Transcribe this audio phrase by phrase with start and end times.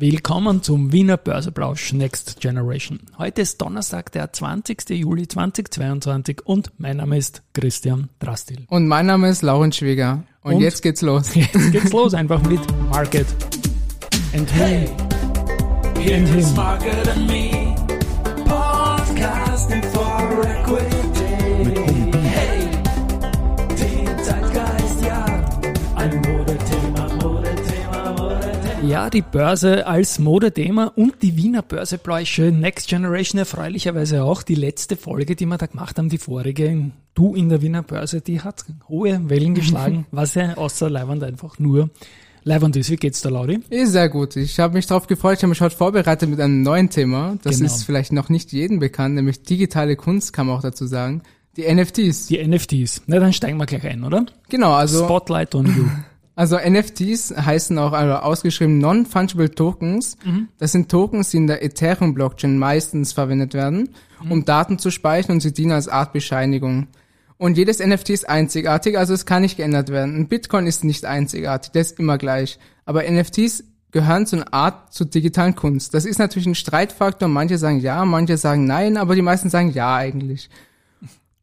[0.00, 3.00] Willkommen zum Wiener Börseplausch Next Generation.
[3.18, 4.90] Heute ist Donnerstag, der 20.
[4.90, 8.64] Juli 2022 und mein Name ist Christian Drastil.
[8.68, 10.22] Und mein Name ist Lauren Schwieger.
[10.44, 11.34] Und, und jetzt geht's los.
[11.34, 13.26] Jetzt geht's los einfach mit Market
[14.32, 14.88] and Me.
[15.96, 16.54] And him.
[16.54, 17.74] Market and Me.
[18.44, 20.97] Podcasting for Equity.
[28.88, 34.42] Ja, die Börse als Modethema und die Wiener Börsebläusche Next Generation erfreulicherweise auch.
[34.42, 38.22] Die letzte Folge, die wir da gemacht haben, die vorige, du in der Wiener Börse,
[38.22, 41.90] die hat hohe Wellen geschlagen, was ja außer Leihwand einfach nur
[42.44, 42.88] Leiband ist.
[42.88, 43.60] Wie geht's da, Lauri?
[43.68, 44.36] Ist sehr gut.
[44.36, 45.36] Ich habe mich darauf gefreut.
[45.36, 47.36] Ich habe mich heute vorbereitet mit einem neuen Thema.
[47.42, 47.66] Das genau.
[47.66, 51.20] ist vielleicht noch nicht jedem bekannt, nämlich digitale Kunst, kann man auch dazu sagen.
[51.58, 52.28] Die NFTs.
[52.28, 53.02] Die NFTs.
[53.06, 54.24] Na, dann steigen wir gleich ein, oder?
[54.48, 55.04] Genau, also.
[55.04, 55.84] Spotlight on you.
[56.38, 60.16] Also NFTs heißen auch also ausgeschrieben Non-Fungible Tokens.
[60.24, 60.46] Mhm.
[60.58, 63.88] Das sind Tokens, die in der Ethereum-Blockchain meistens verwendet werden,
[64.22, 64.30] mhm.
[64.30, 66.86] um Daten zu speichern und sie dienen als Art Bescheinigung.
[67.38, 70.14] Und jedes NFT ist einzigartig, also es kann nicht geändert werden.
[70.14, 72.60] Ein Bitcoin ist nicht einzigartig, der ist immer gleich.
[72.84, 75.92] Aber NFTs gehören zu einer Art zur digitalen Kunst.
[75.92, 77.26] Das ist natürlich ein Streitfaktor.
[77.26, 80.50] Manche sagen ja, manche sagen nein, aber die meisten sagen ja eigentlich.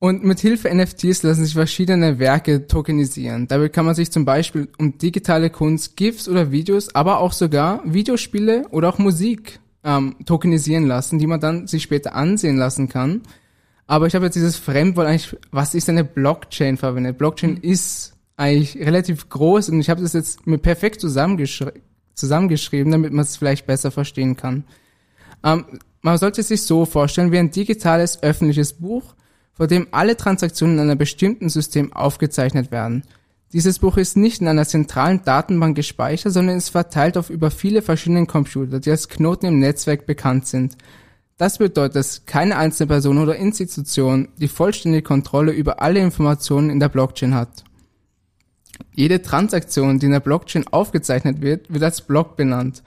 [0.05, 3.47] Und mit Hilfe NFTs lassen sich verschiedene Werke tokenisieren.
[3.47, 7.81] Dabei kann man sich zum Beispiel um digitale Kunst, GIFs oder Videos, aber auch sogar
[7.85, 13.23] Videospiele oder auch Musik ähm, tokenisieren lassen, die man dann sich später ansehen lassen kann.
[13.87, 17.17] Aber ich habe jetzt dieses Fremdwort eigentlich, was ist eine Blockchain verwendet?
[17.17, 17.61] Blockchain mhm.
[17.63, 21.71] ist eigentlich relativ groß und ich habe das jetzt mir perfekt zusammengeschri
[22.13, 24.65] zusammengeschrieben, damit man es vielleicht besser verstehen kann.
[25.43, 25.65] Ähm,
[26.03, 29.15] man sollte sich so vorstellen wie ein digitales öffentliches Buch,
[29.55, 33.03] vor dem alle Transaktionen in einem bestimmten System aufgezeichnet werden.
[33.53, 37.81] Dieses Buch ist nicht in einer zentralen Datenbank gespeichert, sondern ist verteilt auf über viele
[37.81, 40.77] verschiedene Computer, die als Knoten im Netzwerk bekannt sind.
[41.37, 46.79] Das bedeutet, dass keine einzelne Person oder Institution die vollständige Kontrolle über alle Informationen in
[46.79, 47.63] der Blockchain hat.
[48.93, 52.83] Jede Transaktion, die in der Blockchain aufgezeichnet wird, wird als Block benannt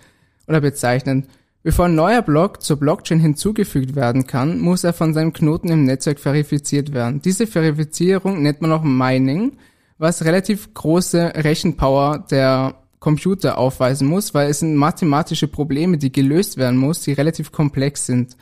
[0.47, 1.27] oder bezeichnet.
[1.63, 5.85] Bevor ein neuer Block zur Blockchain hinzugefügt werden kann, muss er von seinem Knoten im
[5.85, 7.21] Netzwerk verifiziert werden.
[7.21, 9.59] Diese Verifizierung nennt man auch Mining,
[9.99, 16.57] was relativ große Rechenpower der Computer aufweisen muss, weil es sind mathematische Probleme, die gelöst
[16.57, 18.37] werden muss, die relativ komplex sind.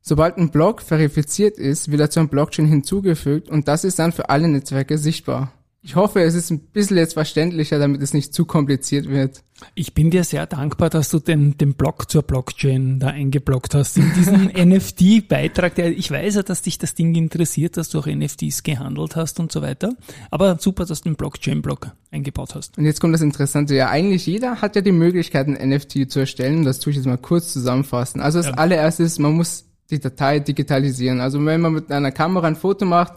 [0.00, 4.12] Sobald ein Block verifiziert ist, wird er zu einem Blockchain hinzugefügt und das ist dann
[4.12, 5.52] für alle Netzwerke sichtbar.
[5.82, 9.42] Ich hoffe, es ist ein bisschen jetzt verständlicher, damit es nicht zu kompliziert wird.
[9.74, 13.96] Ich bin dir sehr dankbar, dass du den, den Blog zur Blockchain da eingeblockt hast.
[13.96, 18.62] In diesen NFT-Beitrag, ich weiß ja, dass dich das Ding interessiert, dass du auch NFTs
[18.62, 19.94] gehandelt hast und so weiter.
[20.30, 22.78] Aber super, dass du den Blockchain-Blog eingebaut hast.
[22.78, 23.74] Und jetzt kommt das Interessante.
[23.74, 26.64] Ja, eigentlich jeder hat ja die Möglichkeit, ein NFT zu erstellen.
[26.64, 28.20] Das tue ich jetzt mal kurz zusammenfassen.
[28.20, 28.54] Also das ja.
[28.54, 31.20] allererste ist, man muss die Datei digitalisieren.
[31.20, 33.14] Also wenn man mit einer Kamera ein Foto macht,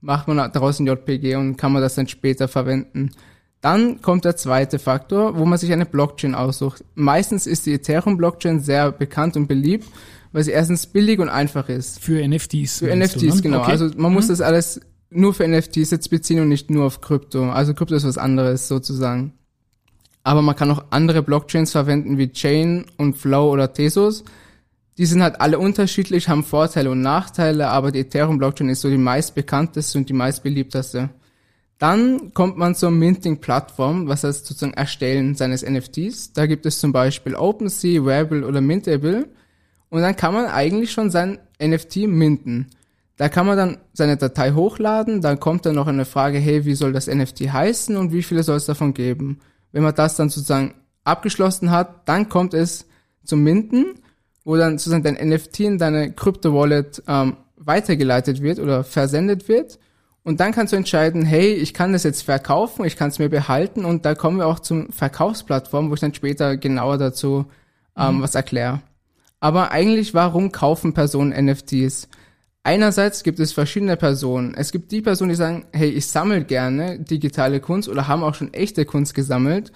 [0.00, 3.10] macht man daraus ein JPG und kann man das dann später verwenden.
[3.60, 6.82] Dann kommt der zweite Faktor, wo man sich eine Blockchain aussucht.
[6.94, 9.86] Meistens ist die Ethereum-Blockchain sehr bekannt und beliebt,
[10.32, 12.00] weil sie erstens billig und einfach ist.
[12.00, 12.78] Für NFTs.
[12.78, 13.42] Für NFTs, du, ne?
[13.42, 13.60] genau.
[13.60, 13.72] Okay.
[13.72, 14.14] Also man mhm.
[14.14, 17.50] muss das alles nur für NFTs jetzt beziehen und nicht nur auf Krypto.
[17.50, 19.34] Also Krypto ist was anderes sozusagen.
[20.22, 24.24] Aber man kann auch andere Blockchains verwenden wie Chain und Flow oder Tesos.
[24.96, 28.98] Die sind halt alle unterschiedlich, haben Vorteile und Nachteile, aber die Ethereum-Blockchain ist so die
[28.98, 31.10] meistbekannteste und die meistbeliebteste.
[31.80, 36.32] Dann kommt man zur Minting-Plattform, was heißt sozusagen Erstellen seines NFTs.
[36.32, 39.26] Da gibt es zum Beispiel OpenSea, Wearable oder Mintable.
[39.88, 42.68] Und dann kann man eigentlich schon sein NFT minten.
[43.16, 46.74] Da kann man dann seine Datei hochladen, dann kommt dann noch eine Frage, hey, wie
[46.74, 49.40] soll das NFT heißen und wie viele soll es davon geben?
[49.72, 52.86] Wenn man das dann sozusagen abgeschlossen hat, dann kommt es
[53.24, 53.96] zum Minten
[54.44, 59.78] wo dann sozusagen dein NFT in deine Krypto-Wallet ähm, weitergeleitet wird oder versendet wird.
[60.22, 63.30] Und dann kannst du entscheiden, hey, ich kann das jetzt verkaufen, ich kann es mir
[63.30, 67.46] behalten und da kommen wir auch zum Verkaufsplattform, wo ich dann später genauer dazu
[67.96, 68.22] ähm, mhm.
[68.22, 68.82] was erkläre.
[69.40, 72.08] Aber eigentlich, warum kaufen Personen NFTs?
[72.62, 74.54] Einerseits gibt es verschiedene Personen.
[74.54, 78.34] Es gibt die Personen, die sagen, hey, ich sammle gerne digitale Kunst oder haben auch
[78.34, 79.72] schon echte Kunst gesammelt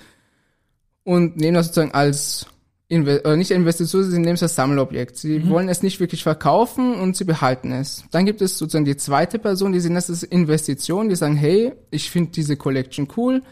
[1.03, 2.47] und nehmen das sozusagen als
[2.89, 5.17] Inve oder nicht Investition, sie nehmen es als Sammelobjekt.
[5.17, 5.49] Sie mhm.
[5.49, 8.05] wollen es nicht wirklich verkaufen und sie behalten es.
[8.11, 11.73] Dann gibt es sozusagen die zweite Person, die sehen das als Investition, die sagen, hey,
[11.91, 13.43] ich finde diese Collection cool,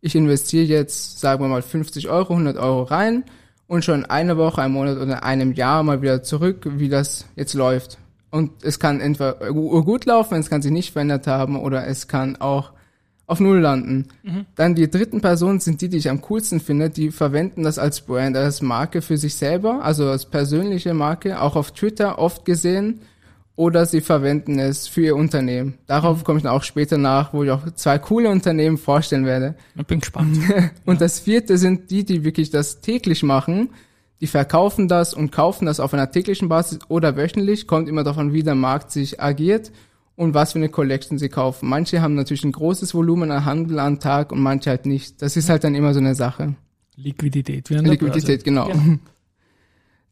[0.00, 3.24] ich investiere jetzt, sagen wir mal, 50 Euro, 100 Euro rein
[3.66, 7.54] und schon eine Woche, ein Monat oder einem Jahr mal wieder zurück, wie das jetzt
[7.54, 7.98] läuft.
[8.30, 12.36] Und es kann entweder gut laufen, es kann sich nicht verändert haben oder es kann
[12.36, 12.72] auch
[13.26, 14.06] auf Null landen.
[14.54, 18.00] Dann die dritten Personen sind die, die ich am coolsten finde, die verwenden das als
[18.00, 23.00] Brand, als Marke für sich selber, also als persönliche Marke, auch auf Twitter oft gesehen,
[23.56, 25.78] oder sie verwenden es für ihr Unternehmen.
[25.86, 29.54] Darauf komme ich dann auch später nach, wo ich auch zwei coole Unternehmen vorstellen werde.
[29.74, 30.38] Ich bin gespannt.
[30.84, 33.70] Und das vierte sind die, die wirklich das täglich machen.
[34.20, 37.66] Die verkaufen das und kaufen das auf einer täglichen Basis oder wöchentlich.
[37.66, 39.70] Kommt immer davon, wie der Markt sich agiert
[40.16, 41.68] und was für eine Collection sie kaufen.
[41.68, 45.22] Manche haben natürlich ein großes Volumen an Handel am Tag und manche halt nicht.
[45.22, 46.54] Das ist halt dann immer so eine Sache.
[46.96, 47.68] Liquidität.
[47.70, 48.68] Wie Liquidität, genau.
[48.68, 48.74] Ja.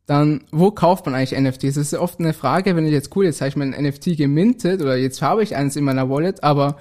[0.07, 1.77] Dann, wo kauft man eigentlich NFTs?
[1.77, 4.83] Das ist oft eine Frage, wenn ich jetzt cool, jetzt habe ich mein NFT gemintet
[4.83, 6.77] oder jetzt habe ich eins in meiner Wallet, aber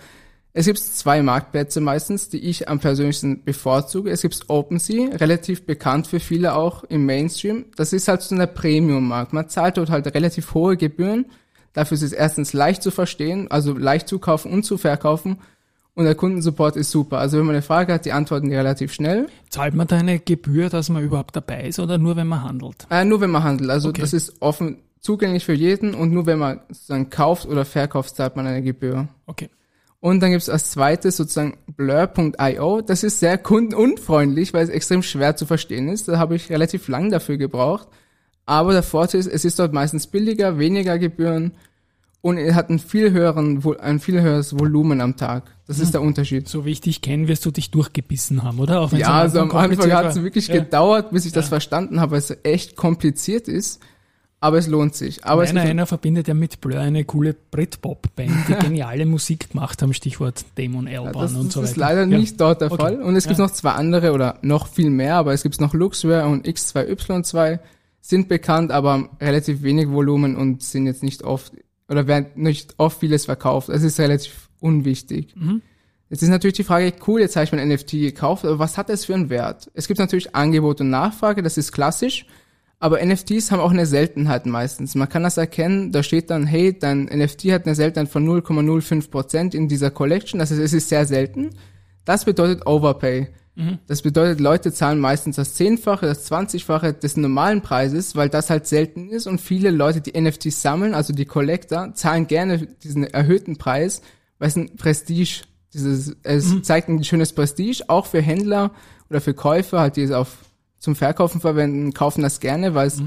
[0.51, 4.11] es gibt zwei Marktplätze meistens, die ich am persönlichsten bevorzuge.
[4.11, 7.65] Es gibt OpenSea, relativ bekannt für viele auch im Mainstream.
[7.77, 9.31] Das ist halt so ein Premium-Markt.
[9.31, 11.25] Man zahlt dort halt relativ hohe Gebühren.
[11.73, 15.37] Dafür ist es erstens leicht zu verstehen, also leicht zu kaufen und zu verkaufen.
[15.95, 17.19] Und der Kundensupport ist super.
[17.19, 19.27] Also wenn man eine Frage hat, die antworten die relativ schnell.
[19.49, 22.87] Zahlt man da eine Gebühr, dass man überhaupt dabei ist oder nur wenn man handelt?
[22.89, 23.69] Äh, nur wenn man handelt.
[23.69, 24.01] Also Okay.
[24.01, 28.35] das ist offen zugänglich für jeden und nur wenn man sozusagen kauft oder verkauft, zahlt
[28.35, 29.07] man eine Gebühr.
[29.27, 29.49] Okay.
[29.99, 32.81] Und dann gibt's als zweites sozusagen Blur.io.
[32.81, 36.07] Das ist sehr kundenunfreundlich, weil es extrem schwer zu verstehen ist.
[36.07, 37.87] Da habe ich relativ lang dafür gebraucht.
[38.45, 41.53] Aber der Vorteil ist, es ist dort meistens billiger, weniger Gebühren
[42.21, 45.43] und er hat einen viel höheren, ein viel höheres Volumen am Tag.
[45.67, 46.47] Das ist der Unterschied.
[46.49, 48.89] So wie ich dich kenne, wirst du dich durchgebissen haben, oder?
[48.93, 50.55] Ja, also am Anfang hat es wirklich Ja.
[50.55, 51.49] gedauert, bis ich das Ja.
[51.49, 53.79] verstanden habe, weil es echt kompliziert ist.
[54.41, 55.23] Aber es lohnt sich.
[55.23, 59.93] Aber einer, einer verbindet ja mit Blur eine coole Britpop-Band, die geniale Musik gemacht haben,
[59.93, 61.71] Stichwort Damon Ja, Albarn das, und das so weiter.
[61.71, 62.17] ist leider Ja.
[62.17, 62.81] nicht dort der Okay.
[62.81, 63.01] Fall.
[63.01, 63.45] Und es gibt Ja.
[63.45, 67.59] noch zwei andere oder noch viel mehr, aber es gibt noch Luxware und X2Y2
[68.03, 71.53] sind bekannt, aber relativ wenig Volumen und sind jetzt nicht oft
[71.87, 73.69] oder werden nicht oft vieles verkauft.
[73.69, 75.33] Es ist relativ unwichtig.
[75.37, 75.61] Mhm.
[76.09, 78.89] Jetzt ist natürlich die Frage, cool, jetzt habe ich mein NFT gekauft, aber was hat
[78.89, 79.71] das für einen Wert?
[79.73, 82.25] Es gibt natürlich Angebot und Nachfrage, das ist klassisch,
[82.77, 84.95] aber NFTs haben auch eine Seltenheit meistens.
[84.95, 89.55] Man kann das erkennen, da steht dann, hey, dein NFT hat eine Seltenheit von 0,05%
[89.55, 91.51] in dieser Collection, das heißt, es ist sehr selten.
[92.03, 93.29] Das bedeutet Overpay.
[93.87, 98.65] Das bedeutet, Leute zahlen meistens das Zehnfache, das Zwanzigfache des normalen Preises, weil das halt
[98.65, 99.27] selten ist.
[99.27, 104.01] Und viele Leute, die NFTs sammeln, also die Collector, zahlen gerne diesen erhöhten Preis,
[104.39, 108.71] weil es ein Prestige, dieses, es zeigt ein schönes Prestige, auch für Händler
[109.09, 110.37] oder für Käufer, halt, die es auf,
[110.79, 113.03] zum Verkaufen verwenden, kaufen das gerne, weil es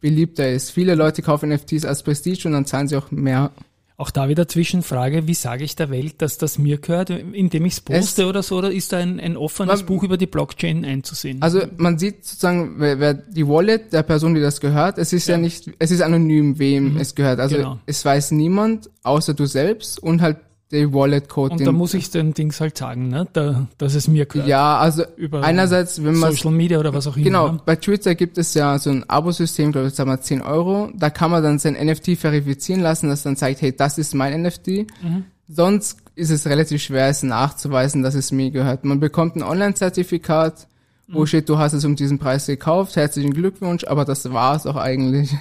[0.00, 0.70] beliebter ist.
[0.70, 3.52] Viele Leute kaufen NFTs als Prestige und dann zahlen sie auch mehr
[3.98, 7.72] Auch da wieder Zwischenfrage, wie sage ich der Welt, dass das mir gehört, indem ich
[7.74, 10.84] es poste oder so, oder ist da ein, ein offenes Man- Buch über die Blockchain
[10.84, 11.40] einzusehen?
[11.40, 15.28] Also man sieht sozusagen, wer, wer die Wallet der Person, die das gehört, es ist
[15.28, 15.40] ja, Ja.
[15.40, 17.40] nicht, es ist anonym, wem es gehört.
[17.40, 17.78] Also genau.
[17.86, 20.36] es weiß niemand, außer du selbst und halt
[20.72, 21.52] der Wallet-Code.
[21.52, 24.48] und den- da muss ich den Dings halt sagen, ne, da, dass es mir gehört.
[24.48, 27.24] ja, also über einerseits, wenn man Social Media oder was auch immer.
[27.24, 27.60] Genau, ne?
[27.64, 30.90] bei Twitter gibt es ja so ein Abo-System, glaube ich, sagen wir 10 Euro.
[30.96, 34.32] Da kann man dann sein NFT verifizieren lassen, das dann zeigt, hey, das ist mein
[34.42, 34.86] NFT.
[35.02, 35.24] Mhm.
[35.48, 38.84] Sonst ist es relativ schwer, es nachzuweisen, dass es mir gehört.
[38.84, 40.66] Man bekommt ein Online-Zertifikat,
[41.08, 41.26] wo Mhm.
[41.26, 45.32] steht, du hast es um diesen Preis gekauft, herzlichen Glückwunsch, aber das war's auch eigentlich.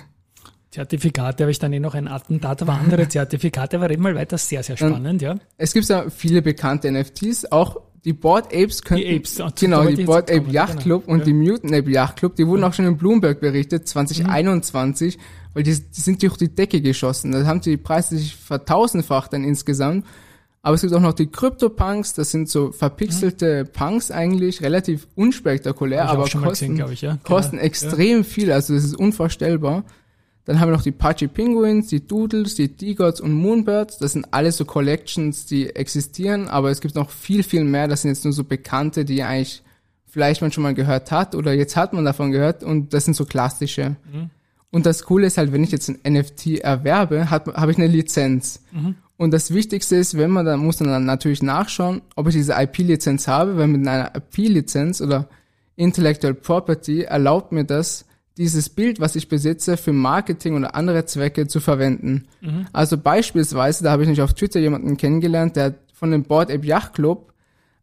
[0.75, 4.38] Zertifikate habe ich dann eh noch ein Attentat, aber andere Zertifikate, aber reden mal weiter,
[4.38, 5.36] sehr, sehr spannend, ja.
[5.57, 10.01] Es gibt ja viele bekannte NFTs, auch die Board Apes könnten, Die Apes, genau, die
[10.01, 10.83] ich Board Ape Yacht genau.
[10.83, 11.25] Club und Ja.
[11.25, 15.17] die Mutant Ape Yacht Club, die wurden auch schon in Bloomberg berichtet, 2021,
[15.53, 17.32] weil die, die sind durch die Decke geschossen.
[17.32, 20.05] Da haben die Preise sich vertausendfacht dann insgesamt.
[20.62, 26.10] Aber es gibt auch noch die Crypto-Punks, das sind so verpixelte Punks eigentlich, relativ unspektakulär,
[26.10, 26.44] aber kosten,
[26.75, 27.17] gesehen, ich, ja.
[27.24, 27.63] kosten Genau.
[27.67, 29.84] extrem viel, also das ist unvorstellbar.
[30.46, 33.98] Dann haben wir noch die Pudgy Penguins, die Doodles, die D-Gods und Moonbirds.
[33.98, 37.88] Das sind alles so Collections, die existieren, aber es gibt noch viel, viel mehr.
[37.88, 39.64] Das sind jetzt nur so Bekannte, die eigentlich
[40.08, 43.16] vielleicht man schon mal gehört hat oder jetzt hat man davon gehört und das sind
[43.16, 43.96] so klassische.
[44.72, 48.62] Und das Coole ist halt, wenn ich jetzt ein NFT erwerbe, habe ich eine Lizenz.
[49.18, 52.54] Und das Wichtigste ist, wenn man dann muss man dann natürlich nachschauen, ob ich diese
[52.54, 55.28] IP-Lizenz habe, weil mit einer IP-Lizenz oder
[55.75, 58.06] Intellectual Property erlaubt mir das,
[58.38, 62.27] dieses Bild, was ich besitze, für Marketing oder andere Zwecke zu verwenden.
[62.74, 66.51] Also beispielsweise, da habe ich nicht auf Twitter jemanden kennengelernt, der hat von dem Board
[66.51, 67.32] Ape Yacht Club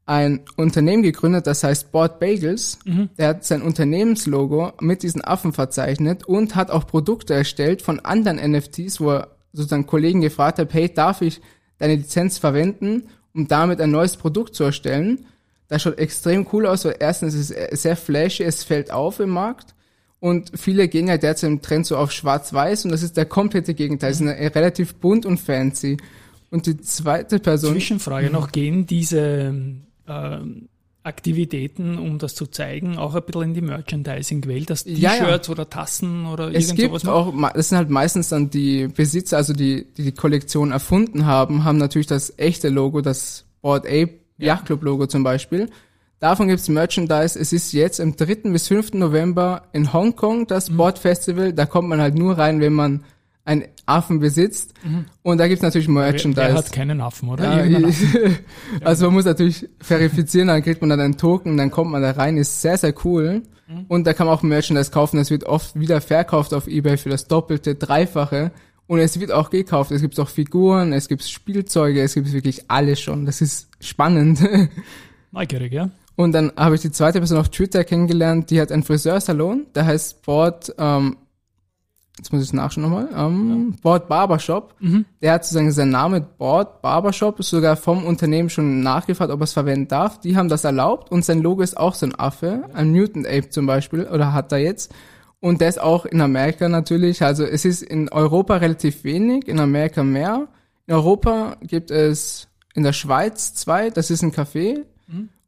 [0.04, 2.78] ein Unternehmen gegründet, das heißt Board Bagels.
[3.16, 8.37] Der hat sein Unternehmenslogo mit diesen Affen verzeichnet und hat auch Produkte erstellt von anderen
[8.37, 11.40] NFTs, wo er sozusagen Kollegen gefragt hat, hey, darf ich
[11.78, 15.26] deine Lizenz verwenden, um damit ein neues Produkt zu erstellen?
[15.68, 19.30] Das schaut extrem cool aus, weil erstens ist es sehr flashy, es fällt auf im
[19.30, 19.75] Markt.
[20.22, 23.74] Und viele gehen ja derzeit im Trend so auf schwarz-weiß und das ist der komplette
[23.74, 24.12] Gegenteil.
[24.12, 25.96] Es ist eine- relativ bunt und fancy.
[26.52, 27.72] Und die zweite Person.
[27.72, 29.52] Zwischenfrage noch, gehen diese
[30.06, 30.38] äh,
[31.02, 35.52] Aktivitäten, um das zu zeigen, auch ein bisschen in die Merchandising-Welt, dass Ja, T-Shirts ja.
[35.52, 39.38] oder Tassen oder Es irgend gibt sowas auch, das sind halt meistens dann die Besitzer,
[39.38, 44.10] also die, die die Kollektion erfunden haben, haben natürlich das echte Logo, das Board Ape
[44.38, 45.68] Yacht Club Logo zum Beispiel.
[46.22, 47.36] Davon gibt's Merchandise.
[47.36, 48.52] Es ist jetzt am 3.
[48.52, 48.92] bis 5.
[48.94, 50.76] November in Hongkong das Mhm.
[50.76, 51.52] Board Festival.
[51.52, 53.02] Da kommt man halt nur rein, wenn man
[53.44, 54.72] einen Affen besitzt.
[55.24, 55.94] Und da gibt's natürlich Mhm.
[55.94, 56.46] Merchandise.
[56.46, 57.66] wer hat keinen Affen, oder?
[57.66, 57.96] Ja, ich,
[58.84, 62.12] also man muss natürlich verifizieren, dann kriegt man dann einen Token, dann kommt man da
[62.12, 63.42] rein, ist sehr, sehr cool.
[63.66, 63.86] Mhm.
[63.88, 67.08] Und da kann man auch Merchandise kaufen, das wird oft wieder verkauft auf Ebay für
[67.08, 68.52] das Doppelte, Dreifache.
[68.86, 69.90] Und es wird auch gekauft.
[69.90, 73.26] Es gibt auch Figuren, es gibt Spielzeuge, es gibt wirklich alles schon.
[73.26, 74.38] Das ist spannend.
[75.32, 75.90] Neugierig, ja?
[76.16, 79.87] Und dann habe ich die zweite Person auf Twitter kennengelernt, die hat einen Friseursalon, der
[79.87, 81.16] heißt Board, ähm,
[82.19, 84.75] jetzt muss ich es nachschauen nochmal, ähm, Board Barbershop.
[85.23, 89.45] Der hat sozusagen seinen Namen Board Barbershop, ist sogar vom Unternehmen schon nachgefragt, ob er
[89.45, 90.21] es verwenden darf.
[90.21, 93.49] Die haben das erlaubt und sein Logo ist auch so ein Affe, ein Mutant Ape
[93.49, 94.92] zum Beispiel, oder hat er jetzt.
[95.40, 99.59] Und der ist auch in Amerika natürlich, also es ist in Europa relativ wenig, in
[99.59, 100.47] Amerika mehr.
[100.87, 104.85] In Europa gibt es in der Schweiz zwei, das ist ein Café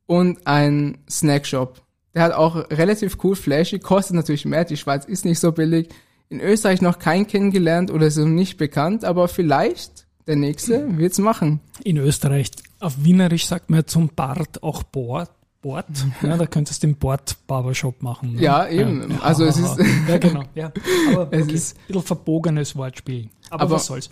[0.06, 1.82] und ein Snackshop.
[2.14, 5.88] Der hat auch relativ cool flashy, kostet natürlich mehr, die Schweiz ist nicht so billig.
[6.28, 11.60] In Österreich noch keinen kennengelernt oder so nicht bekannt, aber vielleicht der nächste wird's machen.
[11.82, 15.30] In Österreich, auf Wienerisch sagt man ja zum Bart auch Bord.
[15.60, 15.86] Bord.
[16.22, 18.34] Ja, da könntest du den Bord Barbershop machen.
[18.34, 18.42] Ne?
[18.42, 19.18] Ja, eben.
[19.22, 20.42] Also es ist- Ja, genau.
[20.54, 20.72] Ja.
[21.12, 21.54] Aber Es okay.
[21.54, 23.28] ist- ein bisschen verbogenes Wortspiel.
[23.50, 24.10] Aber, Aber- was soll's.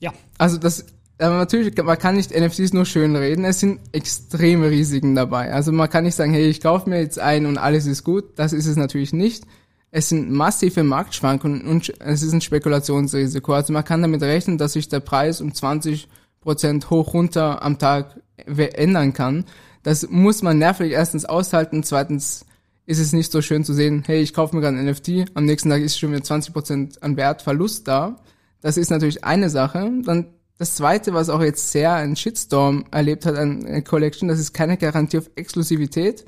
[0.00, 0.84] Ja, Also das,
[1.18, 5.52] aber natürlich, man kann nicht NFTs nur schön reden, es sind extreme Risiken dabei.
[5.52, 8.38] Also man kann nicht sagen, hey, ich kaufe mir jetzt ein und alles ist gut.
[8.38, 9.44] Das ist es natürlich nicht.
[9.90, 13.54] Es sind massive Marktschwankungen und es ist ein Spekulationsrisiko.
[13.54, 16.08] Also man kann damit rechnen, dass sich der Preis um 20
[16.40, 19.46] Prozent hoch runter am Tag ändern kann.
[19.82, 22.44] Das muss man nervig erstens aushalten, zweitens
[22.84, 25.44] ist es nicht so schön zu sehen, hey, ich kaufe mir gerade ein NFT, am
[25.44, 28.16] nächsten Tag ist schon wieder 20 Prozent an Wertverlust da.
[28.60, 29.90] Das ist natürlich eine Sache.
[30.04, 30.26] Dann
[30.58, 34.54] das zweite, was auch jetzt sehr einen Shitstorm erlebt hat an an Collection, das ist
[34.54, 36.24] keine Garantie auf Exklusivität.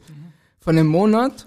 [0.61, 1.47] Von einem Monat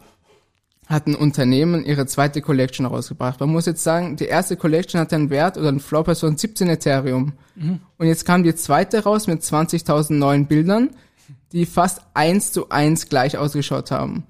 [0.88, 3.40] hat ein Unternehmen ihre zweite Collection rausgebracht.
[3.40, 6.70] Man muss jetzt sagen, die erste Collection hatte einen Wert oder einen Floorpreis von 17
[6.70, 7.34] Ethereum.
[7.98, 10.90] Und jetzt kam die zweite raus mit 20.000 neuen Bildern,
[11.54, 14.26] die fast eins zu eins gleich ausgeschaut haben.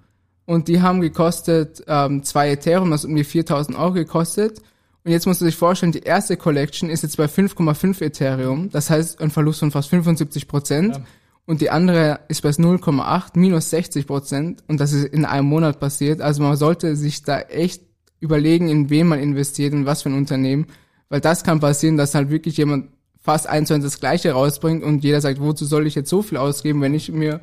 [0.45, 4.61] Und die haben gekostet ähm, zwei Ethereum, das hat um die 4.000 Euro gekostet.
[5.03, 8.69] Und jetzt musst du dich vorstellen, die erste Collection ist jetzt bei 5,5 Ethereum.
[8.69, 10.95] Das heißt, ein Verlust von fast 75 Prozent.
[10.95, 11.03] Ja.
[11.45, 14.63] Und die andere ist bei 0,8, minus 60 Prozent.
[14.67, 16.21] Und das ist in einem Monat passiert.
[16.21, 17.81] Also man sollte sich da echt
[18.19, 20.67] überlegen, in wen man investiert und was für ein Unternehmen.
[21.09, 22.89] Weil das kann passieren, dass halt wirklich jemand
[23.19, 26.21] fast eins zu eins das Gleiche rausbringt und jeder sagt, wozu soll ich jetzt so
[26.21, 27.41] viel ausgeben, wenn ich mir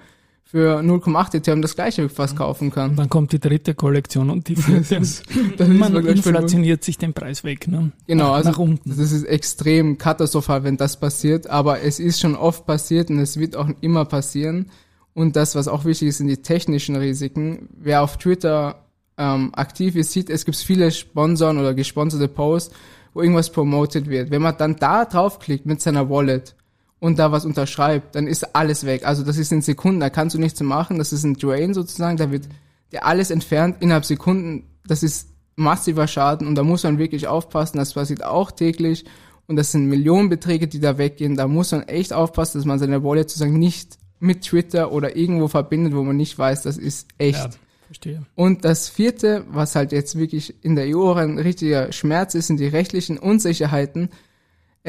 [0.50, 2.97] für 0,8 Ethereum das Gleiche fast kaufen kann.
[2.97, 4.97] dann kommt die dritte Kollektion und die vierte.
[5.00, 5.25] Ist
[5.59, 7.69] Man inflationiert sich den Preis weg.
[7.69, 7.93] Ne?
[8.07, 8.88] Genau, nach, also nach unten.
[8.88, 13.38] das ist extrem katastrophal, wenn das passiert, aber es ist schon oft passiert und es
[13.38, 14.71] wird auch immer passieren.
[15.12, 17.69] Und das, was auch wichtig ist, sind die technischen Risiken.
[17.78, 18.87] Wer auf Twitter
[19.19, 22.75] ähm, aktiv ist, sieht, es gibt viele Sponsoren oder gesponserte Posts,
[23.12, 24.31] wo irgendwas promoted wird.
[24.31, 26.55] Wenn man dann da draufklickt mit seiner Wallet
[27.00, 29.07] und da was unterschreibt, dann ist alles weg.
[29.07, 30.99] Also das ist in Sekunden, da kannst du nichts machen.
[30.99, 32.49] Das ist ein Drain sozusagen, da wird
[32.93, 34.64] dir alles entfernt innerhalb Sekunden.
[34.87, 37.78] Das ist massiver Schaden und da muss man wirklich aufpassen.
[37.78, 39.05] Das passiert auch täglich
[39.47, 41.37] und das sind Millionenbeträge, die da weggehen.
[41.37, 45.49] Da muss man echt aufpassen, dass man seine Wallet sozusagen nicht mit Twitter oder irgendwo
[45.49, 47.38] verbindet, wo man nicht weiß, das ist echt.
[47.38, 47.50] Ja,
[47.87, 48.26] verstehe.
[48.35, 52.49] Und das vierte, was halt jetzt wirklich in der EU auch ein richtiger Schmerz ist,
[52.49, 54.11] sind die rechtlichen Unsicherheiten.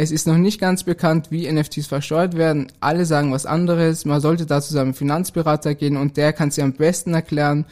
[0.02, 2.72] Es ist noch nicht ganz bekannt, wie NFTs versteuert werden.
[2.80, 4.06] Alle sagen was anderes.
[4.06, 7.66] Man sollte da zu seinem Finanzberater gehen und der kann sie am besten erklären.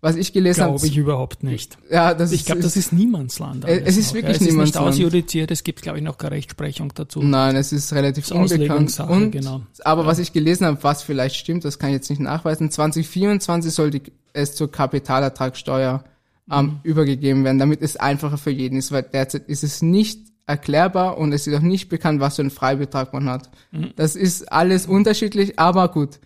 [0.00, 1.76] Was ich gelesen habe, Glaube ich überhaupt nicht.
[1.90, 3.64] ja, das Ich glaube, das ist Niemandsland.
[3.64, 4.46] Es ist noch, wirklich ja.
[4.46, 4.86] es Niemandsland.
[4.86, 7.20] Es ist nicht ausjudiziert, es gibt, glaube ich, noch keine Rechtsprechung dazu.
[7.20, 9.00] Nein, es ist relativ ist unbekannt.
[9.08, 9.62] Und, genau.
[9.82, 12.70] Aber was ich gelesen habe, was vielleicht stimmt, das kann ich jetzt nicht nachweisen.
[12.70, 14.02] 2024 soll die,
[14.32, 16.04] es zur Kapitalertragssteuer
[16.52, 16.80] ähm, Mhm.
[16.84, 21.32] übergegeben werden, damit es einfacher für jeden ist, weil derzeit ist es nicht erklärbar und
[21.32, 23.50] es ist auch nicht bekannt, was für einen Freibetrag man hat.
[23.72, 23.92] Mhm.
[23.96, 26.20] Das ist alles unterschiedlich, aber gut.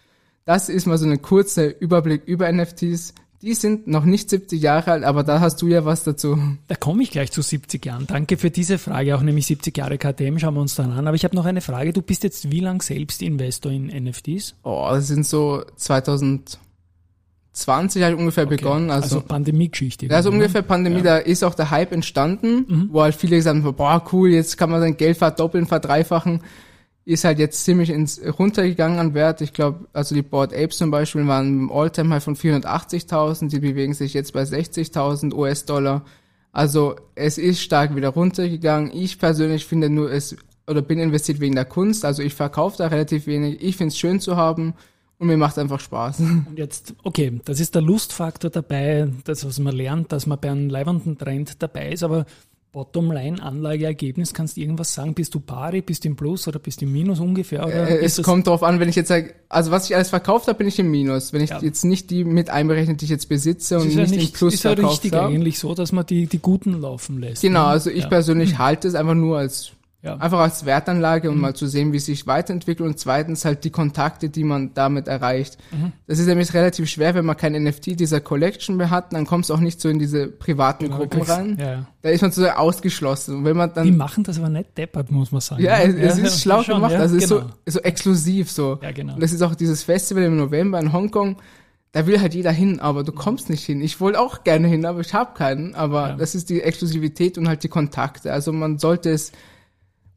[0.44, 3.14] Das ist mal so eine kurze Überblick über NFTs.
[3.42, 6.38] Die sind noch nicht 70 Jahre alt, aber da hast du ja was dazu.
[6.66, 8.06] Da komme ich gleich zu 70 Jahren.
[8.08, 11.06] Danke für diese Frage, auch nämlich 70 Jahre KTM schauen wir uns dann an.
[11.06, 11.92] Aber ich habe noch eine Frage.
[11.92, 14.56] Du bist jetzt wie lang selbst Investor in NFTs?
[14.64, 15.62] Oh, das sind so
[17.52, 18.90] 2020 habe ich ungefähr begonnen.
[18.90, 20.06] Also, Also, Pandemiegeschichte.
[20.06, 20.36] ja, so ne?
[20.36, 21.02] ungefähr Pandemie, Ja.
[21.02, 22.88] da ist auch der Hype entstanden, Mhm.
[22.92, 26.40] wo halt viele gesagt haben, boah, cool, jetzt kann man sein Geld verdoppeln, verdreifachen.
[27.04, 29.40] ist halt jetzt ziemlich ins runtergegangen an Wert.
[29.40, 33.60] Ich glaube, also die Board Apes zum Beispiel waren im Alltime High von 480.000, die
[33.60, 36.04] bewegen sich jetzt bei 60.000 US-Dollar.
[36.52, 38.90] Also es ist stark wieder runtergegangen.
[38.94, 40.36] Ich persönlich finde nur es
[40.66, 42.04] oder bin investiert wegen der Kunst.
[42.04, 43.62] Also ich verkaufe da relativ wenig.
[43.62, 44.74] Ich finde es schön zu haben
[45.18, 46.20] und mir macht einfach Spaß.
[46.20, 50.50] Und jetzt, okay, das ist der Lustfaktor dabei, das, was man lernt, dass man bei
[50.50, 52.24] einem leibenden Trend dabei ist, aber
[52.70, 55.14] Bottomline, Anlageergebnis, kannst du irgendwas sagen?
[55.14, 57.62] Bist du pari, bist du im Plus oder bist du im Minus ungefähr?
[57.66, 60.58] Äh, es kommt drauf an, wenn ich jetzt sage, also was ich alles verkauft habe,
[60.58, 61.32] bin ich im Minus.
[61.32, 61.60] Wenn ich ja.
[61.60, 64.32] jetzt nicht die mit einberechne, die ich jetzt besitze das und nicht, ja nicht im
[64.34, 64.92] Plus ist verkauft habe.
[64.94, 67.40] Ist ja richtig eigentlich so, dass man die, die Guten laufen lässt.
[67.40, 67.66] Genau, ne?
[67.68, 68.08] also ich ja.
[68.08, 70.16] persönlich halte es einfach nur als ja.
[70.18, 71.40] Einfach als Wertanlage, um mhm.
[71.40, 75.58] mal zu sehen, wie sich weiterentwickelt und zweitens halt die Kontakte, die man damit erreicht.
[75.72, 75.90] Mhm.
[76.06, 79.50] Das ist nämlich relativ schwer, wenn man kein NFT dieser Collection mehr hat, dann kommst
[79.50, 81.56] du auch nicht so in diese privaten genau, Gruppen rein.
[81.58, 81.86] Ja, ja.
[82.02, 83.38] Da ist man so ausgeschlossen.
[83.38, 83.86] Und wenn man dann.
[83.86, 85.64] Die machen das aber nicht deppert, muss man sagen.
[85.64, 86.94] Ja, es, es ja, ist schlau schon, gemacht.
[86.94, 87.40] also es genau.
[87.40, 88.78] ist so, so exklusiv so.
[88.80, 89.14] Ja, genau.
[89.14, 91.38] Und das ist auch dieses Festival im November in Hongkong.
[91.90, 93.80] Da will halt jeder hin, aber du kommst nicht hin.
[93.80, 95.74] Ich wollte auch gerne hin, aber ich habe keinen.
[95.74, 98.32] Aber das ist die Exklusivität und halt die Kontakte.
[98.32, 99.32] Also man sollte es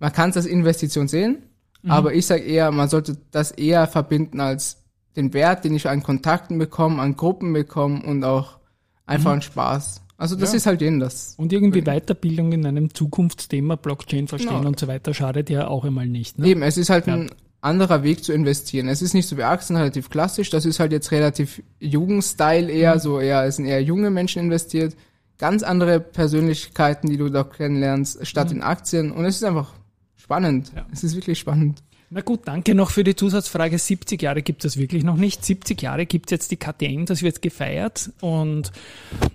[0.02, 1.44] man kann es als Investition sehen,
[1.84, 1.92] mhm.
[1.92, 4.78] aber ich sage eher, man sollte das eher verbinden als
[5.16, 8.58] den Wert, den ich an Kontakten bekomme, an Gruppen bekomme und auch
[9.06, 9.36] einfach mhm.
[9.36, 10.02] an Spaß.
[10.18, 10.58] Also das ja.
[10.58, 11.36] ist halt eben das.
[11.38, 14.68] Und irgendwie Weiterbildung in einem Zukunftsthema, Blockchain verstehen no.
[14.68, 16.40] und so weiter, schadet ja auch einmal nicht.
[16.40, 16.48] Ne?
[16.48, 17.16] Eben, es ist halt ja.
[17.16, 17.32] ein
[17.62, 18.88] anderer Weg zu investieren.
[18.88, 22.96] Es ist nicht so wie Aktien relativ klassisch, das ist halt jetzt relativ Jugendstyle eher,
[22.96, 23.00] mhm.
[23.00, 24.96] so eher, es sind eher junge Menschen investiert.
[25.38, 28.58] Ganz andere Persönlichkeiten, die du da kennenlernst, statt mhm.
[28.58, 29.12] in Aktien.
[29.12, 29.74] Und es ist einfach
[30.22, 30.72] Spannend.
[30.76, 30.86] Ja.
[30.92, 31.82] Es ist wirklich spannend.
[32.14, 33.78] Na gut, danke noch für die Zusatzfrage.
[33.78, 35.46] 70 Jahre gibt es wirklich noch nicht.
[35.46, 38.12] 70 Jahre gibt es jetzt die KTM, das wird gefeiert.
[38.20, 38.72] Und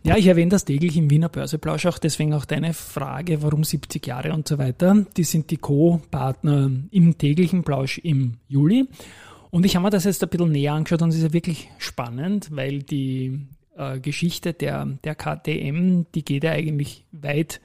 [0.05, 4.07] ja, ich erwähne das täglich im Wiener Börseplausch auch, deswegen auch deine Frage, warum 70
[4.07, 5.07] Jahre und so weiter.
[5.17, 8.87] Die sind die Co-Partner im täglichen Plausch im Juli.
[9.51, 11.71] Und ich habe mir das jetzt ein bisschen näher angeschaut und es ist ja wirklich
[11.79, 13.41] spannend, weil die
[13.77, 17.63] äh, Geschichte der, der KTM, die geht ja eigentlich weit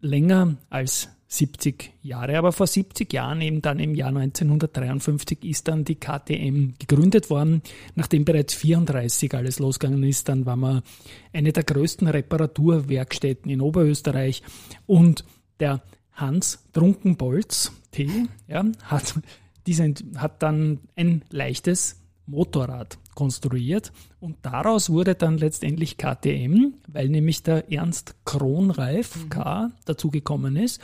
[0.00, 2.36] länger als 70 Jahre.
[2.36, 7.62] Aber vor 70 Jahren, eben dann im Jahr 1953, ist dann die KTM gegründet worden.
[7.94, 10.82] Nachdem bereits 34 alles losgegangen ist, dann war man
[11.32, 14.42] eine der größten Reparaturwerkstätten in Oberösterreich.
[14.86, 15.24] Und
[15.58, 18.08] der Hans Trunkenbolz, T,
[18.46, 19.14] ja, hat,
[20.16, 23.92] hat dann ein leichtes Motorrad konstruiert.
[24.20, 30.80] Und daraus wurde dann letztendlich KTM, weil nämlich der Ernst Kronreif K dazugekommen ist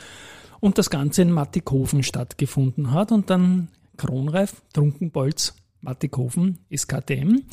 [0.59, 3.11] und das Ganze in Mattighofen stattgefunden hat.
[3.11, 7.43] Und dann Kronreif, Trunkenbolz, Mattighofen ist KTM.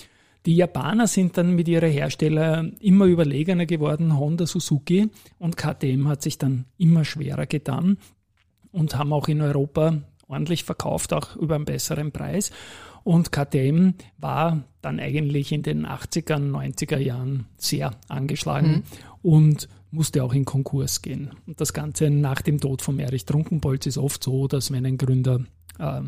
[0.47, 5.11] Die Japaner sind dann mit ihrer Hersteller immer überlegener geworden, Honda, Suzuki.
[5.39, 7.99] Und KTM hat sich dann immer schwerer getan
[8.71, 12.51] und haben auch in Europa ordentlich verkauft, auch über einen besseren Preis.
[13.05, 18.83] Und KTM war dann eigentlich in den 80er, 90er Jahren sehr angeschlagen mhm.
[19.23, 21.31] und musste auch in Konkurs gehen.
[21.47, 24.99] Und das Ganze nach dem Tod von Erich Trunkenbolz ist oft so, dass wenn ein
[24.99, 25.41] Gründer
[25.79, 26.03] äh,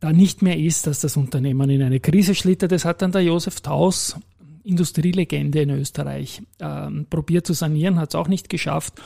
[0.00, 2.72] da nicht mehr ist, dass das Unternehmen in eine Krise schlittert.
[2.72, 4.16] Das hat dann der Josef Taus,
[4.64, 9.00] Industrielegende in Österreich, äh, probiert zu sanieren, hat es auch nicht geschafft.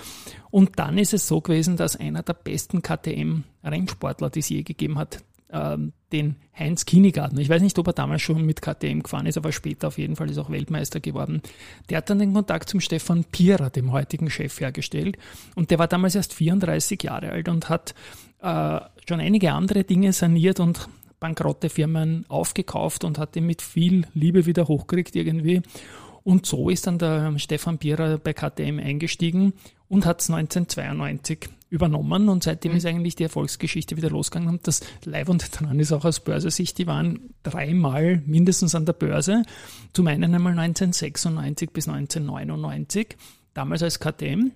[0.51, 4.99] Und dann ist es so gewesen, dass einer der besten KTM-Rennsportler, die es je gegeben
[4.99, 7.39] hat, ähm, den Heinz Kinigarten.
[7.39, 10.17] Ich weiß nicht, ob er damals schon mit KTM gefahren ist, aber später auf jeden
[10.17, 11.43] Fall ist auch Weltmeister geworden.
[11.89, 15.19] Der hat dann den Kontakt zum Stefan Pierer, dem heutigen Chef, hergestellt.
[15.55, 17.95] Und der war damals erst 34 Jahre alt und hat
[18.41, 20.89] äh, schon einige andere Dinge saniert und
[21.21, 25.63] bankrotte Firmen aufgekauft und hat die mit viel Liebe wieder hochgekriegt irgendwie.
[26.23, 29.53] Und so ist dann der Stefan Pierer bei KTM eingestiegen
[29.89, 32.79] und hat es 1992 übernommen und seitdem mhm.
[32.79, 34.49] ist eigentlich die Erfolgsgeschichte wieder losgegangen.
[34.49, 38.93] Und das Live und dran ist auch aus Börsensicht, die waren dreimal mindestens an der
[38.93, 39.43] Börse.
[39.93, 43.17] Zum einen einmal 1996 bis 1999,
[43.55, 44.53] damals als KTM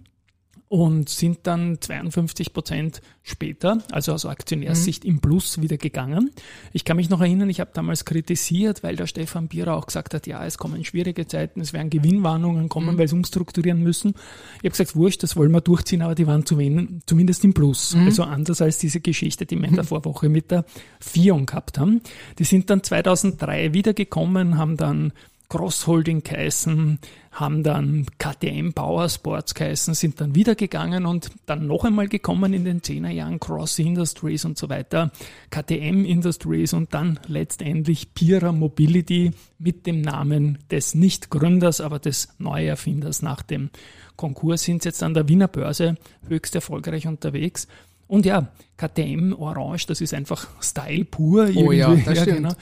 [0.71, 5.11] und sind dann 52 Prozent später, also aus Aktionärssicht mhm.
[5.11, 6.31] im Plus wieder gegangen.
[6.73, 10.15] Ich kann mich noch erinnern, ich habe damals kritisiert, weil der Stefan Bierer auch gesagt
[10.15, 12.99] hat, ja, es kommen schwierige Zeiten, es werden Gewinnwarnungen kommen, mhm.
[12.99, 14.15] weil sie umstrukturieren müssen.
[14.59, 17.97] Ich habe gesagt, wurscht, das wollen wir durchziehen, aber die waren zumindest im Plus.
[17.97, 18.07] Mhm.
[18.07, 20.65] Also anders als diese Geschichte, die wir in der Vorwoche mit der
[21.01, 22.01] Fion gehabt haben.
[22.39, 25.13] Die sind dann 2003 wiedergekommen, haben dann
[25.51, 27.01] Crossholding geheißen,
[27.33, 32.55] haben dann KTM Power Sports geheißen, sind dann wieder gegangen und dann noch einmal gekommen
[32.55, 35.11] in den 10er Jahren Cross Industries und so weiter,
[35.51, 43.21] KTM Industries und dann letztendlich Pira Mobility mit dem Namen des Nicht-Gründers, aber des Neuerfinders
[43.21, 43.71] nach dem
[44.17, 45.97] Konkurs sind jetzt an der Wiener Börse
[46.29, 47.67] höchst erfolgreich unterwegs.
[48.11, 51.49] Und ja, KTM Orange, das ist einfach Style pur.
[51.55, 52.05] Oh ja, irgendwie.
[52.07, 52.37] das stimmt.
[52.39, 52.55] genau.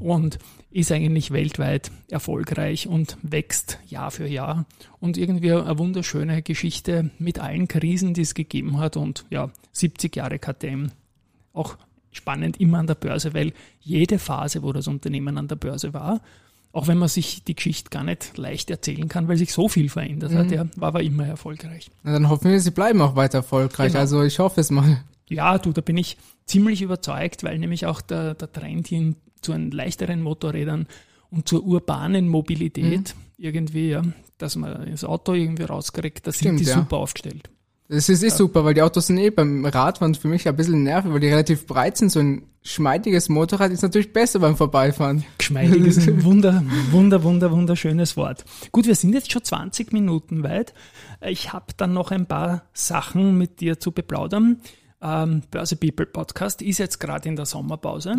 [0.00, 0.38] Und
[0.70, 4.64] ist eigentlich weltweit erfolgreich und wächst Jahr für Jahr.
[5.00, 8.96] Und irgendwie eine wunderschöne Geschichte mit allen Krisen, die es gegeben hat.
[8.96, 10.86] Und ja, 70 Jahre KTM.
[11.52, 11.76] Auch
[12.10, 16.22] spannend immer an der Börse, weil jede Phase, wo das Unternehmen an der Börse war,
[16.74, 19.88] auch wenn man sich die Geschichte gar nicht leicht erzählen kann, weil sich so viel
[19.88, 20.38] verändert Mhm.
[20.38, 21.90] hat, ja, war aber immer erfolgreich.
[22.02, 23.88] Na, dann hoffen wir, sie bleiben auch weiter erfolgreich.
[23.92, 24.00] Genau.
[24.00, 25.02] Also ich hoffe es mal.
[25.28, 29.52] Ja, du, da bin ich ziemlich überzeugt, weil nämlich auch der, der Trend hin zu
[29.52, 30.86] einen leichteren Motorrädern
[31.30, 33.20] und zur urbanen Mobilität Mhm.
[33.38, 34.02] irgendwie, ja,
[34.38, 36.74] dass man das Auto irgendwie rauskriegt, da sind die ja.
[36.74, 37.48] super aufgestellt.
[37.94, 40.82] Das ist eh super, weil die Autos sind eh beim Radfahren für mich ein bisschen
[40.82, 42.10] nervig, weil die relativ breit sind.
[42.10, 45.24] So ein schmeidiges Motorrad ist natürlich besser beim Vorbeifahren.
[45.38, 48.44] Geschmeidig ist ein wunder, wunder, wunder, wunderschönes Wort.
[48.72, 50.74] Gut, wir sind jetzt schon 20 Minuten weit.
[51.20, 54.60] Ich habe dann noch ein paar Sachen mit dir zu beplaudern.
[55.00, 58.16] Ähm, Börse People Podcast ist jetzt gerade in der Sommerpause.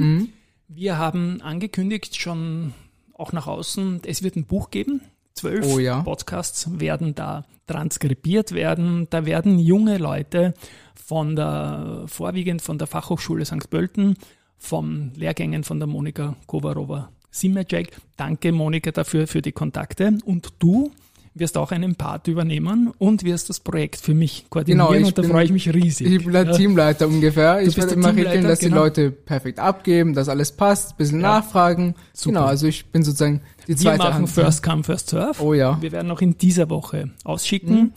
[0.67, 2.73] Wir haben angekündigt schon
[3.13, 5.01] auch nach außen, es wird ein Buch geben.
[5.37, 6.01] Zwölf Oh ja.
[6.01, 9.07] Podcasts werden da transkribiert werden.
[9.09, 10.53] Da werden junge Leute
[10.95, 13.69] von der, vorwiegend von der Fachhochschule St.
[13.69, 14.15] Pölten,
[14.57, 17.91] vom Lehrgängen von der Monika Kovarova Simacek.
[18.15, 20.17] Danke Monika dafür für die Kontakte.
[20.23, 20.91] Und du
[21.35, 25.17] wirst auch einen Part übernehmen und wirst das Projekt für mich koordinieren Genau, ich und
[25.17, 26.07] da bin- freue ich mich riesig.
[26.07, 26.53] Ich bin der Ja.
[26.53, 27.59] Teamleiter ungefähr.
[27.59, 28.83] Ich bist werde immer regeln, dass die genau.
[28.83, 31.39] Leute perfekt abgeben, dass alles passt, bisschen Ja.
[31.39, 31.95] nachfragen.
[32.13, 32.33] Super.
[32.39, 34.29] Genau, also ich bin sozusagen die Wir zweite machen Hand.
[34.29, 35.41] First Come, First Surf.
[35.41, 35.77] Oh ja.
[35.81, 37.93] Wir werden auch in dieser Woche ausschicken.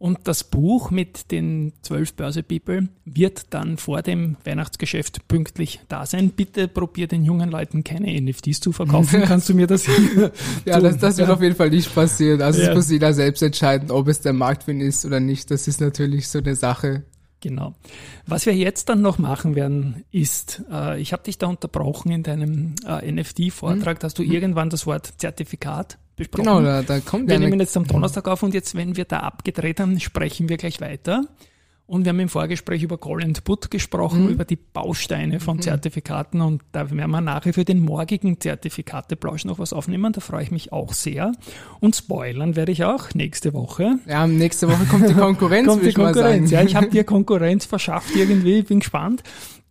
[0.00, 6.06] Und das Buch mit den zwölf Börse People wird dann vor dem Weihnachtsgeschäft pünktlich da
[6.06, 6.30] sein.
[6.30, 9.22] Bitte probier den jungen Leuten keine NFTs zu verkaufen.
[9.26, 10.30] Kannst du mir das hier
[10.64, 11.34] Ja, das, das wird Ja.
[11.34, 12.40] auf jeden Fall nicht passieren.
[12.42, 12.68] Also Ja.
[12.70, 15.50] es muss jeder selbst entscheiden, ob es der Markt für ihn ist oder nicht.
[15.50, 17.02] Das ist natürlich so eine Sache.
[17.40, 17.74] Genau.
[18.26, 22.22] Was wir jetzt dann noch machen werden, ist, äh, ich habe dich da unterbrochen in
[22.22, 26.44] deinem äh, NFT-Vortrag, da hast du irgendwann das Wort Zertifikat besprochen.
[26.44, 29.04] Genau, da, da kommt Wir ja nehmen jetzt am Donnerstag auf und jetzt, wenn wir
[29.04, 31.24] da abgedreht haben, sprechen wir gleich weiter.
[31.88, 34.28] Und wir haben im Vorgespräch über Call and Put gesprochen, Mhm.
[34.28, 39.58] über die Bausteine von Zertifikaten und da werden wir nachher für den morgigen Zertifikateplausch noch
[39.58, 40.12] was aufnehmen.
[40.12, 41.32] Da freue ich mich auch sehr.
[41.80, 43.98] Und spoilern werde ich auch nächste Woche.
[44.06, 46.50] ja, nächste Woche kommt die Konkurrenz, Kommt die Konkurrenz.
[46.50, 49.22] Ja, ich habe dir Konkurrenz verschafft irgendwie, ich bin gespannt.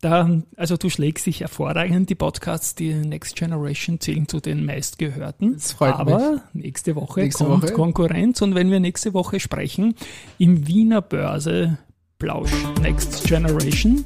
[0.02, 2.10] Da, also du schlägst dich hervorragend.
[2.10, 5.54] Die Podcasts, die Next Generation zählen zu den meistgehörten.
[5.54, 7.74] Das freut Aber nächste Woche Nächste kommt Woche.
[7.74, 9.96] Konkurrenz und wenn wir nächste Woche sprechen,
[10.38, 11.80] im Wiener Börse
[12.20, 12.52] Plausch
[12.82, 14.04] Next Generation,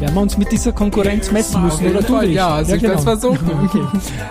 [0.00, 2.34] werden wir uns mit dieser Konkurrenz messen müssen, oder du nicht?
[2.34, 3.48] ja, also ich werd's versuchen.
[3.66, 3.82] Okay.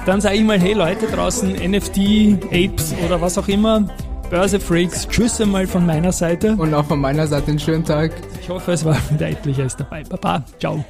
[0.05, 3.87] Dann sage ich mal, hey Leute draußen, NFT, Apes oder was auch immer,
[4.29, 6.55] Börse Freaks, tschüss einmal von meiner Seite.
[6.57, 8.11] Und auch von meiner Seite einen schönen Tag.
[8.41, 10.03] Ich hoffe, es war wieder etliches dabei.
[10.03, 10.83] Baba, ciao.